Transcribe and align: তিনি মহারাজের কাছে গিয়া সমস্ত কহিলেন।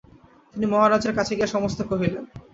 তিনি 0.53 0.65
মহারাজের 0.65 1.13
কাছে 1.17 1.33
গিয়া 1.37 1.49
সমস্ত 1.55 1.79
কহিলেন। 1.89 2.23